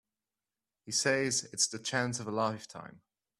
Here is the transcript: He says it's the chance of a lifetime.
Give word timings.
He 0.83 0.91
says 0.91 1.47
it's 1.53 1.67
the 1.67 1.77
chance 1.77 2.19
of 2.19 2.27
a 2.27 2.31
lifetime. 2.31 3.01